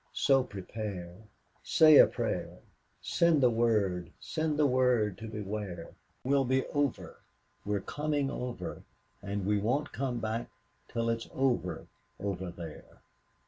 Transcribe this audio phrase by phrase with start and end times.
[0.13, 1.13] So prepare,
[1.61, 2.57] say a pray'r,
[3.03, 5.93] Send the word, send the word to beware,
[6.23, 7.21] We'll be over,
[7.65, 8.81] we're coming over,
[9.21, 10.49] And we won't come back
[10.87, 11.85] till it's over,
[12.19, 13.03] over there."